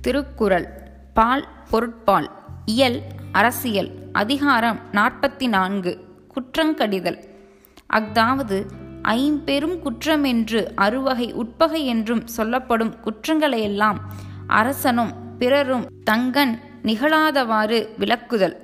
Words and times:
திருக்குறள் 0.00 0.66
பால் 1.14 1.48
பொருட்பால் 1.70 2.30
இயல் 2.64 3.02
அரசியல் 3.32 3.90
அதிகாரம் 4.12 4.78
நாற்பத்தி 4.92 5.48
நான்கு 5.48 5.92
குற்றங்கடிதல். 6.34 7.18
அஃதாவது 7.86 8.66
ஐம்பெரும் 9.02 9.76
குற்றமென்று 9.84 10.66
அறுவகை 10.74 11.32
உட்பகை 11.32 11.86
என்றும் 11.86 12.26
சொல்லப்படும் 12.26 12.94
குற்றங்களையெல்லாம் 13.04 13.98
அரசனும் 14.46 15.12
பிறரும் 15.38 15.86
தங்கன் 16.04 16.60
நிகழாதவாறு 16.84 17.88
விளக்குதல். 17.98 18.56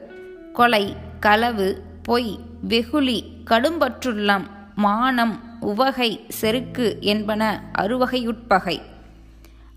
கொலை 0.52 0.96
களவு 1.20 1.82
பொய் 2.02 2.38
வெகுளி 2.60 3.18
கடும்பற்றுள்ளம் 3.44 4.46
மானம் 4.74 5.40
உவகை 5.60 6.24
செருக்கு 6.28 6.96
என்பன 7.00 7.70
அறுவகையுட்பகை. 7.78 8.80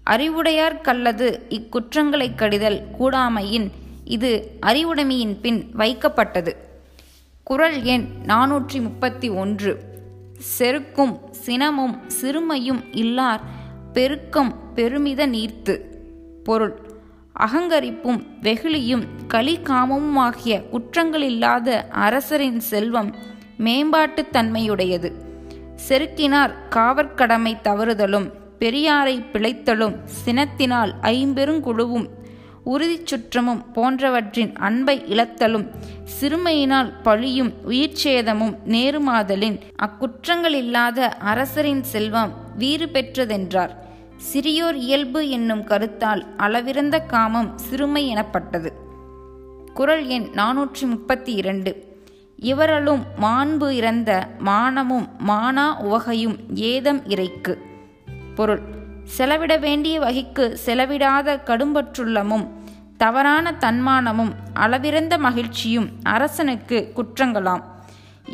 அறிவுடையார்க்கல்லது 0.09 1.41
இக்குற்றங்களைக் 1.49 2.35
கடிதல் 2.35 2.87
கூடாமையின் 2.99 3.71
இது 4.05 4.51
அறிவுடைமையின் 4.65 5.39
பின் 5.41 5.71
வைக்கப்பட்டது. 5.77 6.55
குறள் 7.43 7.81
எண் 7.81 8.07
நாநூற்றி 8.25 8.81
முப்பத்தி 8.81 9.29
ஒன்று 9.29 9.83
செருக்கும் 10.59 11.19
சினமும் 11.45 11.99
சிறுமையும் 12.21 12.83
இல்லார் 12.91 13.39
பெருக்கம் 13.93 14.73
பெருமித 14.73 15.27
நீர்த்து. 15.27 15.79
பொருள். 16.43 16.79
அகங்கரிப்பும் 17.33 18.23
வெகுளியும் 18.41 19.03
களிகாமமுமாகிய 19.27 20.63
குற்றங்களில்லாத 20.71 21.89
அரசரின் 21.89 22.59
செல்வம் 22.59 23.15
மேம்பாட்டுத் 23.59 24.31
தன்மையுடையது. 24.33 25.11
செருக்கினார் 25.87 26.53
காவற்கடமை 26.69 27.57
தவறுதலும் 27.63 28.31
பெரியாரை 28.59 29.23
பிழைத்தலும் 29.33 29.95
சினத்தினால் 30.25 30.91
ஐம்பெருங்குழுவும் 31.01 32.07
உறுதிச் 32.63 33.05
சுற்றமும் 33.05 33.71
போன்றவற்றின் 33.73 34.55
அன்பை 34.55 35.03
இழத்தலும் 35.07 35.67
சிறுமையினால் 36.19 36.93
பழியும் 37.03 37.53
உயிர்ச்சேதமும் 37.67 38.55
நேருமாதலின் 38.67 39.59
அக்குற்றங்களில்லாத 39.85 40.99
அரசரின் 40.99 41.83
செல்வம் 41.83 42.33
வீறு 42.57 42.89
பெற்றதென்றார். 42.93 43.69
சிறியோர் 44.33 44.75
இயல்பு 44.75 45.29
என்னும் 45.29 45.63
கருத்தால் 45.63 46.25
அளவிறந்த 46.37 47.05
காமம் 47.05 47.57
சிறுமை 47.57 48.07
எனப்பட்டது. 48.07 48.71
குறள் 49.73 50.05
எண் 50.05 50.27
நாநூற்றி 50.33 50.81
முப்பத்தி 50.81 51.33
இரண்டு 51.33 51.87
இவரலும் 52.41 53.03
மாண்பு 53.21 53.69
இறந்த 53.69 54.27
மானமும் 54.39 55.07
மானா 55.27 55.77
உவகையும் 55.79 56.37
ஏதம் 56.55 57.09
இறைக்கு. 57.09 57.67
பொருள். 58.39 58.61
செலவிட 59.15 59.53
வேண்டிய 59.57 59.95
வகைக்கு 59.99 60.45
செலவிடாத 60.65 61.37
கடும்பற்றுள்ளமும் 61.45 62.45
தவறான 62.97 63.51
தன்மானமும் 63.59 64.31
அளவிறந்த 64.53 65.13
மகிழ்ச்சியும் 65.17 65.87
அரசனுக்கு 66.03 66.77
குற்றங்களாம். 66.95 67.63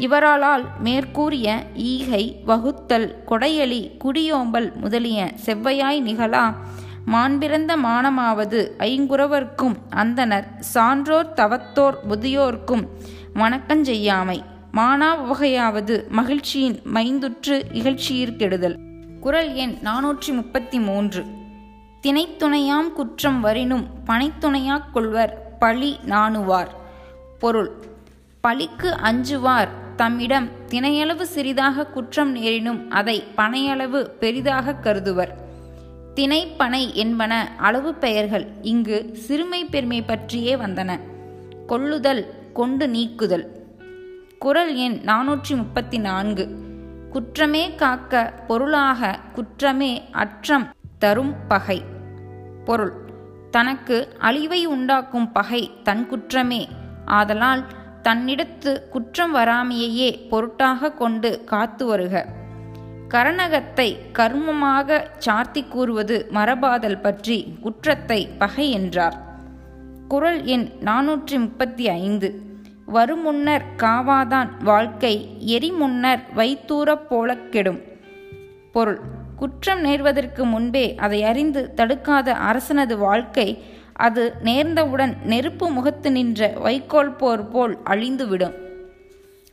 இவராலால் 0.06 0.64
மேற்கூறிய 0.80 1.50
ஈகை 1.89 2.23
வகுத்தல் 2.45 3.08
கொடையலி 3.30 3.81
குடியோம்பல் 4.03 4.70
முதலிய 4.75 5.20
செவ்வையாய் 5.45 6.00
நிகழா 6.00 6.45
மாண்பிறந்த 7.06 7.72
மானமாவது 7.78 8.59
ஐங்குறவர்க்கும் 8.90 9.75
அந்தனர் 9.95 10.47
சான்றோர் 10.73 11.31
தவத்தோர் 11.34 11.97
முதியோர்க்கும் 12.09 12.84
வணக்கஞ்செய்யாமை 13.34 14.40
மானா 14.73 15.09
வகையாவது 15.30 15.95
மகிழ்ச்சியின் 16.09 16.78
மைந்துற்று 16.94 17.58
இகழ்ச்சியிற்கெடுதல் 17.73 18.78
குறள் 19.26 19.54
எண் 19.54 19.78
நாநூற்றி 19.84 20.34
முப்பத்தி 20.34 20.80
மூன்று. 20.80 21.26
திணைத்துணையாம் 22.02 22.91
குற்றம் 22.94 23.41
வரினும் 23.41 23.88
பனைத்துணையாக் 24.08 24.91
கொள்வர் 24.94 25.58
பழி 25.58 26.00
நாணுவார். 26.06 26.68
பொருள். 27.40 27.72
பழிக்கு 28.41 28.94
அஞ்சுவார் 28.94 29.68
தம்மிடம் 29.96 30.50
தினையளவு 30.68 31.22
சிறிதாக 31.22 31.85
குற்றம் 31.85 32.35
நேரினும் 32.35 32.90
அதை 32.90 33.24
பனையளவு 33.38 34.02
பெரிதாக 34.02 34.74
கருதுவர். 34.74 35.30
திணைப்பனை 36.16 36.58
பனை 36.58 36.96
என்பன 36.96 37.56
அளவு 37.58 37.94
பெயர்கள் 37.94 38.47
இங்கு 38.62 39.09
சிறுமை 39.14 39.66
பெருமை 39.66 40.02
பற்றியே 40.02 40.56
வந்தன. 40.56 41.00
கொள்ளுதல் 41.68 42.52
கொண்டு 42.53 42.88
நீக்குதல். 42.88 43.47
குறள் 44.40 44.75
எண் 44.75 45.02
நாநூற்றி 45.06 45.56
முப்பத்தி 45.56 45.97
நான்கு. 45.97 46.65
குற்றமே 47.16 47.76
காக்க 47.76 48.34
பொருளாக 48.48 49.20
குற்றமே 49.34 50.03
அற்றம் 50.12 50.70
தரும் 51.00 51.36
பகை. 51.48 51.84
பொருள். 52.66 52.94
தனக்கு 53.52 54.16
அழிவை 54.20 54.66
உண்டாக்கும் 54.66 55.31
பகை 55.31 55.72
தன் 55.84 56.08
குற்றமே. 56.08 56.68
ஆதலால் 57.06 57.64
தன்னிடத்து 58.03 58.90
குற்றம் 58.90 59.36
வராமையையே 59.36 60.28
பொருட்டாக 60.30 60.92
கொண்டு 60.92 61.44
காத்து 61.44 61.86
வருக. 61.86 62.26
கரணகத்தை 63.08 63.97
கர்மமாக 64.14 65.03
சார்த்தி 65.18 65.64
கூறுவது 65.64 66.28
மரபாதல் 66.34 67.02
பற்றி 67.02 67.58
குற்றத்தை 67.62 68.28
பகை 68.28 68.70
என்றார். 68.70 69.18
குரல் 70.08 70.44
எண் 70.44 70.70
நாநூற்றி 70.80 71.40
முப்பத்தி 71.40 71.90
ஐந்து. 71.90 72.54
வருமுன்னர் 72.95 73.61
காவாதான் 73.78 74.50
வாழ்க்கை 74.63 75.13
எரிமுன்னர் 75.45 76.19
வைத்தூரப் 76.35 77.07
போலக் 77.09 77.51
கெடும். 77.51 77.79
பொருள். 78.72 79.00
குற்றம் 79.35 79.85
நேர்வதற்கு 79.85 80.44
முன்பே 80.44 80.95
அதை 80.95 81.23
அறிந்து 81.23 81.73
தடுக்காத 81.73 82.34
அரசனது 82.34 82.97
வாழ்க்கை 82.97 83.63
அது 83.94 84.34
நேர்ந்தவுடன் 84.44 85.13
நெருப்பு 85.23 85.69
முகத்து 85.69 86.11
நின்ற 86.11 86.47
வைக்கோல் 86.47 87.16
போர் 87.16 87.47
போல் 87.47 87.78
அழிந்துவிடும். 87.85 88.53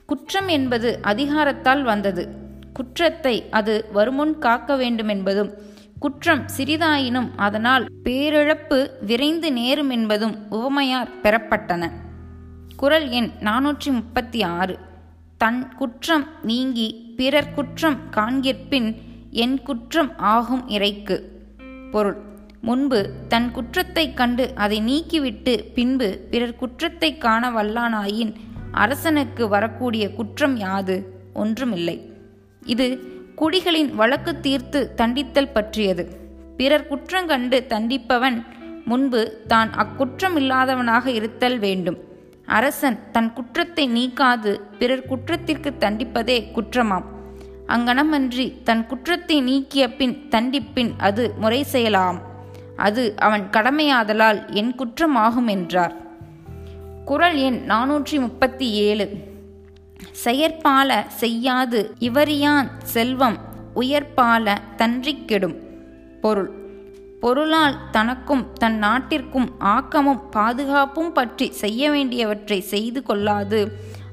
குற்றம் 0.07 0.49
என்பது 0.49 0.99
அதிகாரத்தால் 1.03 1.83
வந்தது. 1.83 2.29
குற்றத்தை 2.75 3.45
அது 3.51 3.89
வருமுன் 3.93 4.39
காக்க 4.39 4.77
வேண்டுமென்பதும் 4.77 5.51
குற்றம் 5.99 6.45
சிறிதாயினும் 6.57 7.31
அதனால் 7.37 7.87
பேரிழப்பு 8.05 8.91
விரைந்து 9.01 9.53
நேரும் 9.53 9.91
என்பதும் 9.91 10.37
உவமையார் 10.51 11.09
பெறப்பட்டன. 11.23 11.91
குரல் 12.83 13.09
எண் 13.09 13.31
நாநூற்றி 13.41 13.93
முப்பத்தி 13.93 14.43
ஆறு. 14.43 14.79
தன் 15.39 15.75
குற்றம் 15.75 16.27
நீங்கி 16.43 17.15
பிறர் 17.17 17.55
குற்றம் 17.55 17.99
காண்கிற்பின் 18.11 18.97
என் 19.31 19.63
குற்றம் 19.63 20.19
ஆகும் 20.19 20.69
இறைக்கு. 20.69 21.43
பொருள். 21.91 22.17
முன்பு 22.61 23.13
தன் 23.29 23.51
குற்றத்தைக் 23.51 24.17
கண்டு 24.17 24.53
அதை 24.55 24.81
நீக்கிவிட்டு 24.81 25.65
பின்பு 25.75 26.27
பிறர் 26.31 26.57
குற்றத்தைக் 26.57 27.21
காண 27.21 27.51
வல்லானாயின் 27.51 28.35
அரசனுக்கு 28.73 29.49
வரக்கூடிய 29.49 30.15
குற்றம் 30.15 30.57
யாது? 30.57 31.21
ஒன்றுமில்லை. 31.35 32.13
இது 32.65 33.01
குடிகளின் 33.37 33.95
வழக்கு 33.95 34.41
தீர்த்து 34.41 34.95
தண்டித்தல் 34.97 35.53
பற்றியது. 35.53 36.17
பிறர் 36.57 36.89
குற்றங்கண்டு 36.89 37.65
தண்டிப்பவன் 37.69 38.45
முன்பு 38.85 39.45
தான் 39.49 39.73
அக்குற்றம் 39.73 40.37
இல்லாதவனாக 40.37 41.07
இருத்தல் 41.07 41.59
வேண்டும். 41.59 42.11
அரசன் 42.53 42.99
தன் 43.13 43.33
குற்றத்தை 43.33 43.85
நீக்காது 43.89 44.53
பிறர் 44.79 45.07
குற்றத்திற்கு 45.07 45.71
தண்டிப்பதே 45.79 46.39
குற்றமாம். 46.57 47.07
அங்கனமன்றி 47.67 48.47
தன் 48.63 48.85
குற்றத்தை 48.87 49.37
நீக்கிய 49.41 49.85
பின் 49.97 50.15
தண்டிப்பின் 50.31 50.93
அது 50.99 51.25
முறை 51.39 51.63
செயலாம். 51.63 52.21
அது 52.77 53.03
அவன் 53.19 53.45
கடமையாதலால் 53.51 54.41
என் 54.53 54.73
குற்றமாகும் 54.75 55.47
என்றார். 55.47 55.95
குரல் 57.05 57.37
எண் 57.37 57.61
நானூற்றி 57.69 58.17
முப்பத்தி 58.21 58.67
ஏழு 58.71 59.07
செயற்பால 60.25 60.91
செய்யாது 61.21 61.81
இவரியான் 62.01 62.69
செல்வம் 62.95 63.39
உயர்பால 63.77 64.55
தன்றிக்கெடும் 64.77 65.57
பொருள். 66.21 66.51
பொருளால் 67.23 67.77
தனக்கும் 67.91 68.45
தன் 68.53 68.79
நாட்டிற்கும் 68.79 69.49
ஆக்கமும் 69.59 70.23
பாதுகாப்பும் 70.31 71.13
பற்றி 71.13 71.47
செய்ய 71.63 71.91
வேண்டியவற்றை 71.91 72.59
செய்து 72.73 73.01
கொள்ளாது. 73.03 73.61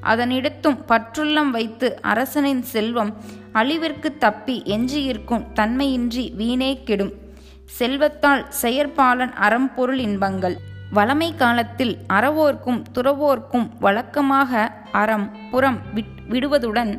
அதனிடத்தும் 0.04 0.78
பற்றுள்ளம் 0.88 1.50
வைத்து 1.50 1.88
அரசனின் 2.02 2.62
செல்வம் 2.74 3.12
அழிவிற்கு 3.54 4.10
தப்பி 4.18 4.56
எஞ்சியிருக்கும் 4.66 5.48
தன்மையின்றி 5.56 6.26
வீணே 6.36 6.72
கெடும். 6.84 7.14
செல்வத்தால் 7.80 8.44
செயற்பாலன் 8.62 9.34
அறம்பொருள் 9.48 10.02
இன்பங்கள். 10.08 10.58
வளமை 10.94 11.30
காலத்தில் 11.36 11.96
அறவோர்க்கும் 12.14 12.80
துறவோர்க்கும் 12.94 13.68
வழக்கமாக 13.80 14.72
அறம் 15.02 15.28
புறம் 15.52 15.80
விடுவதுடன் 16.30 16.94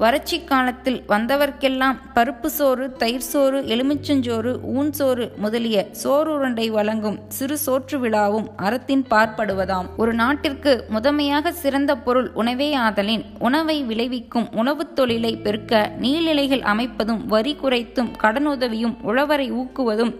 வறட்சி 0.00 0.44
காலத்தில் 0.44 1.02
வந்தவர்க்கெல்லாம் 1.08 1.96
பருப்பு 2.14 2.46
சோறு 2.46 2.92
தயிர் 2.92 3.26
சோறு 3.32 3.62
எலுமிச்சஞ்சோறு 3.62 4.52
ஊன் 4.62 4.92
சோறு 4.92 5.32
முதலிய 5.36 5.86
சோறுருண்டை 6.04 6.70
வழங்கும் 6.70 7.18
சிறு 7.28 7.56
சோற்று 7.66 7.96
விழாவும் 8.04 8.46
அறத்தின் 8.56 9.04
பார்ப்படுவதாம். 9.10 9.86
ஒரு 9.96 10.14
நாட்டிற்கு 10.14 10.84
முதன்மையாக 10.88 11.52
சிறந்த 11.52 11.96
பொருள் 11.96 12.30
உணவே 12.32 12.76
ஆதலின் 12.76 13.24
உணவை 13.38 13.82
விளைவிக்கும் 13.82 14.48
உணவுத் 14.52 14.96
தொழிலை 14.96 15.36
பெருக்க 15.36 15.92
நீர்நிலைகள் 16.00 16.62
அமைப்பதும் 16.62 17.26
வரி 17.26 17.56
குறைத்தும் 17.62 18.10
கடனுதவியும் 18.22 18.96
உழவரை 19.04 19.48
ஊக்குவதும் 19.52 20.14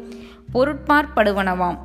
பொருட்பார்ப்படுவனவாம் 0.54 1.78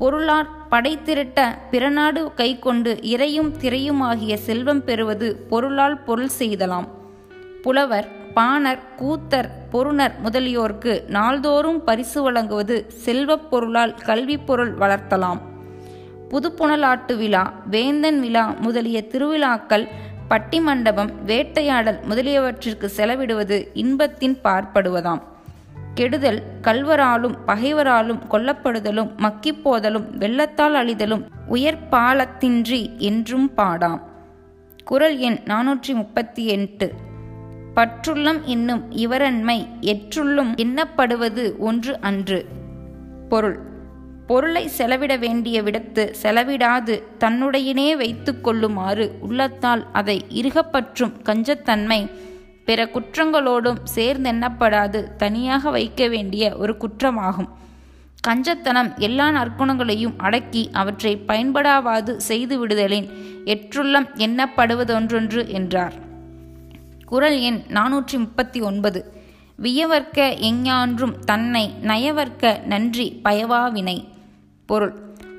பொருளார் 0.00 0.48
படை 0.68 0.98
திரட்ட 1.02 1.58
பிறநாடு 1.70 2.34
கைக்கொண்டு 2.34 2.98
இறையும் 3.02 3.52
திரையுமாகிய 3.60 4.34
செல்வம் 4.34 4.84
பெறுவது 4.84 5.36
பொருளால் 5.36 6.04
பொருள் 6.04 6.28
செய்தலாம். 6.28 6.96
புலவர் 7.62 8.32
பாணர் 8.34 8.78
கூத்தர் 8.98 9.48
பொருணர் 9.72 10.12
முதலியோர்க்கு 10.24 11.08
நாள்தோறும் 11.08 11.84
பரிசு 11.84 12.22
வழங்குவது 12.22 12.86
செல்வப் 12.88 13.50
பொருளால் 13.50 13.94
கல்விப் 13.94 14.46
பொருள் 14.46 14.74
வளர்த்தலாம். 14.74 15.40
புதுப்புணலாட்டு 16.30 17.16
விழா 17.16 17.52
வேந்தன் 17.70 18.20
விழா 18.20 18.54
முதலிய 18.60 19.06
திருவிழாக்கள் 19.06 19.88
பட்டி 20.28 20.60
மண்டபம் 20.60 21.10
வேட்டையாடல் 21.26 22.00
முதலியவற்றிற்கு 22.08 22.90
செலவிடுவது 22.96 23.66
இன்பத்தின் 23.74 24.38
பார்ப்படுவதாம். 24.44 25.22
கெடுதல் 25.94 26.42
கல்வராலும் 26.62 27.34
பகைவராலும் 27.46 28.20
கொல்லப்படுதலும் 28.30 29.10
மக்கிப்போதலும் 29.16 30.16
வெள்ளத்தால் 30.16 30.74
அழிதலும் 30.74 31.24
உயர்பாலத்தின்றி 31.50 32.96
என்றும் 32.96 33.50
பாடாம். 33.56 34.00
குரல் 34.84 35.18
எண் 35.18 35.38
நானூற்றி 35.44 35.94
முப்பத்தி 35.94 36.46
எட்டு. 36.46 36.92
பற்றுள்ளம் 37.78 38.42
என்னும் 38.42 38.92
இவரன்மை 38.92 39.68
எற்றுள்ளும் 39.80 40.54
எண்ணப்படுவது 40.54 41.56
ஒன்று 41.56 42.00
அன்று. 42.00 42.46
பொருள். 43.28 43.58
பொருளை 44.26 44.68
செலவிட 44.68 45.16
வேண்டிய 45.16 45.62
விடத்து 45.62 46.14
செலவிடாது 46.22 47.02
தன்னுடையினே 47.20 47.96
வைத்து 47.96 48.40
கொள்ளுமாறு 48.40 49.16
உள்ளத்தால் 49.20 49.86
அதை 49.92 50.24
இருகப்பற்றும் 50.28 51.12
கஞ்சத்தன்மை 51.24 52.10
பிற 52.64 52.84
குற்றங்களோடும் 52.84 53.76
சேர்ந்தெண்ணப்படாது 53.94 55.16
தனியாக 55.16 55.70
வைக்க 55.70 56.08
வேண்டிய 56.08 56.56
ஒரு 56.56 56.76
குற்றமாகும். 56.76 57.48
கஞ்சத்தனம் 58.28 58.96
எல்லா 58.96 59.28
நற்குணங்களையும் 59.28 60.14
அடக்கி 60.16 60.68
அவற்றை 60.72 61.22
பயன்படாவாது 61.28 62.16
செய்து 62.16 62.58
விடுதலின் 62.58 63.08
எற்றுள்ளம் 63.44 64.08
எண்ணப்படுவதொன்றொன்று 64.16 65.46
என்றார். 65.46 66.06
குரல் 67.08 67.38
எண் 67.40 67.60
நானூற்றி 67.68 68.18
முப்பத்தி 68.18 68.60
ஒன்பது 68.60 69.00
வியவர்க்க 69.62 70.26
எஞ்ஞான்றும் 70.40 71.14
தன்னை 71.24 71.72
நயவர்க்க 71.82 72.60
நன்றி 72.64 73.06
பயவாவினை. 73.24 73.96
பொருள். 74.66 74.92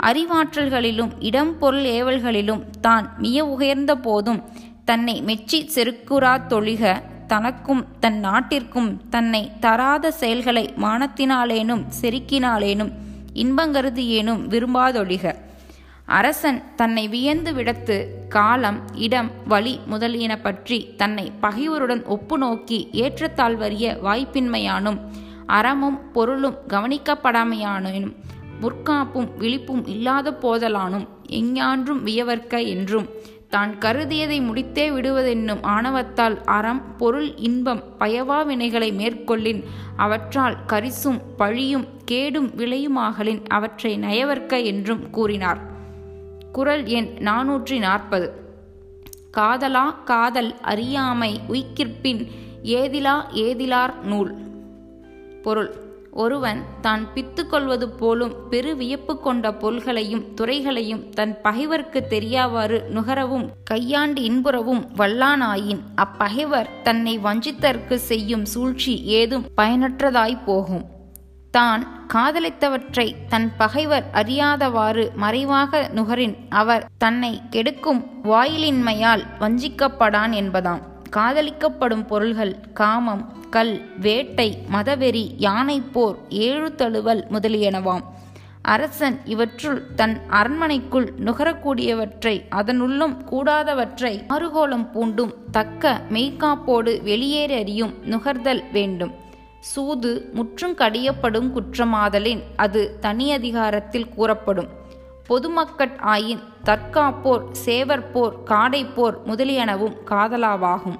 அறிவாற்றல்களிலும் 0.03 1.11
இடம் 1.19 1.57
பொருள் 1.57 1.83
ஏவல்களிலும் 1.83 2.63
தான் 2.81 3.05
மிய 3.17 3.45
உயர்ந்த 3.45 3.95
போதும் 3.95 4.41
தன்னை 4.85 5.21
மெச்சி 5.21 5.59
செருக்குறா 5.75 6.33
தொழிக 6.49 7.01
தனக்கும் 7.27 7.85
தன் 7.99 8.19
நாட்டிற்கும் 8.19 8.89
தன்னை 9.09 9.51
தராத 9.59 10.11
செயல்களை 10.11 10.73
மானத்தினாலேனும் 10.77 11.83
செருக்கினாலேனும் 12.01 12.91
இன்பங்கருதியேனும் 13.33 14.41
விரும்பாதொழிக. 14.47 15.25
அரசன் 16.09 16.75
தன்னை 16.75 17.07
வியந்து 17.07 17.53
விடத்து 17.53 18.27
காலம் 18.29 18.81
இடம் 18.93 19.31
வழி 19.47 19.79
முதலியன 19.85 20.37
பற்றி 20.37 20.93
தன்னை 20.97 21.31
பகைவருடன் 21.41 22.03
ஒப்பு 22.03 22.37
நோக்கி 22.37 22.89
ஏற்றத்தாழ்வறிய 22.91 24.01
வாய்ப்பின்மையானும் 24.03 24.99
அறமும் 25.45 26.11
பொருளும் 26.11 26.57
கவனிக்கப்படாமையானும் 26.67 28.13
முற்காப்பும் 28.61 29.29
விழிப்பும் 29.39 29.87
இல்லாத 29.87 30.31
போதலானும் 30.31 31.07
எஞ்ஞான்றும் 31.29 32.03
வியவர்க்க 32.03 32.67
என்றும் 32.67 33.09
தான் 33.49 33.77
கருதியதை 33.77 34.41
முடித்தே 34.41 34.91
விடுவதென்னும் 34.91 35.61
ஆணவத்தால் 35.61 36.43
அறம் 36.43 36.97
பொருள் 36.97 37.35
இன்பம் 37.35 37.83
பயவா 37.99 38.45
வினைகளை 38.47 38.93
மேற்கொள்ளின் 38.93 39.63
அவற்றால் 39.97 40.57
கரிசும் 40.67 41.19
பழியும் 41.37 41.87
கேடும் 42.05 42.49
விளையுமாகலின் 42.57 43.47
அவற்றை 43.47 43.97
நயவர்க்க 43.97 44.63
என்றும் 44.63 45.09
கூறினார். 45.09 45.77
குரல் 46.51 46.85
எண் 46.85 47.09
நாநூற்றி 47.19 47.79
நாற்பது 47.79 48.27
காதலா 49.37 50.03
காதல் 50.03 50.55
அறியாமை 50.61 51.39
உய்கிற்பின் 51.47 52.27
ஏதிலா 52.63 53.15
ஏதிலார் 53.33 53.93
நூல். 54.01 54.31
பொருள். 55.43 55.87
ஒருவன் 56.11 56.63
தான் 56.81 57.07
பித்து 57.15 57.47
கொள்வது 57.47 57.89
போலும் 57.89 58.33
பெரு 58.49 58.75
வியப்பு 58.75 59.19
கொண்ட 59.19 59.51
பொருள்களையும் 59.53 60.25
துறைகளையும் 60.35 61.09
தன் 61.09 61.37
பகைவர்க்கு 61.43 62.01
தெரியாவாறு 62.09 62.83
நுகரவும் 62.93 63.47
கையாண்டு 63.63 64.21
இன்புறவும் 64.21 64.83
வல்லானாயின் 64.97 65.81
அப்பகைவர் 65.95 66.69
தன்னை 66.83 67.19
வஞ்சித்தற்கு 67.19 67.95
செய்யும் 67.95 68.45
சூழ்ச்சி 68.45 69.03
ஏதும் 69.03 69.45
பயனற்றதாய் 69.57 70.43
போகும். 70.45 70.97
தான் 71.51 71.83
காதலித்தவற்றை 72.13 73.15
தன் 73.29 73.51
பகைவர் 73.57 74.05
அறியாதவாறு 74.13 75.03
மறைவாக 75.15 75.89
நுகரின் 75.93 76.35
அவர் 76.49 76.85
தன்னை 76.97 77.41
கெடுக்கும் 77.49 78.01
வாயிலின்மையால் 78.23 79.23
வஞ்சிக்கப்படான் 79.39 80.33
என்பதாம். 80.41 80.81
காதலிக்கப்படும் 81.15 82.05
பொருள்கள் 82.05 82.53
காமம் 82.73 83.23
கல் 83.49 83.73
வேட்டை 83.99 84.57
மதவெறி 84.71 85.25
யானைப்போர் 85.37 86.17
ஏழு 86.29 86.75
தழுவல் 86.75 87.25
முதலியனவாம். 87.31 88.03
அரசன் 88.61 89.19
இவற்றுள் 89.25 89.79
தன் 89.95 90.15
அரண்மனைக்குள் 90.29 91.07
நுகரக்கூடியவற்றை 91.25 92.35
அதனுள்ளும் 92.59 93.15
கூடாதவற்றை 93.31 94.13
ஆறுகோலம் 94.27 94.85
பூண்டும் 94.93 95.33
தக்க 95.51 96.01
மெய்காப்போடு 96.09 96.93
வெளியேறறியும் 97.03 97.93
நுகர்தல் 98.03 98.63
வேண்டும். 98.71 99.15
சூது 99.59 100.29
முற்றும் 100.33 100.75
கடியப்படும் 100.75 101.53
குற்றமாதலின் 101.55 102.41
அது 102.55 102.97
தனியதிகாரத்தில் 103.01 104.09
கூறப்படும். 104.09 104.67
பொதுமக்கட் 105.29 105.97
ஆயின் 106.05 106.39
தற்காப்போர் 106.65 107.41
சேவற்போர் 107.65 108.33
காடைப்போர் 108.45 109.17
முதலியனவும் 109.25 109.95
காதலாவாகும். 110.05 110.99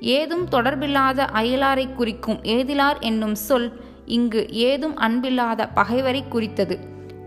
ஏதும் 0.00 0.48
தொடர்பில்லாத 0.48 1.26
அயலாரை 1.34 1.94
குறிக்கும் 1.94 2.40
ஏதிலார் 2.42 3.00
என்னும் 3.00 3.34
சொல் 3.34 3.80
இங்கு 4.04 4.48
ஏதும் 4.50 4.96
அன்பில்லாத 4.96 5.68
பகைவரை 5.74 6.24
குறித்தது. 6.28 6.78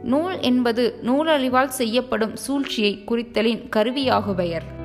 நூல் 0.03 0.39
என்பது 0.39 0.99
நூலழிவால் 1.03 1.67
செய்யப்படும் 1.67 2.35
சூழ்ச்சியை 2.35 3.03
குறித்தலின் 3.05 3.69
கருவியாகுபெயர். 3.75 4.78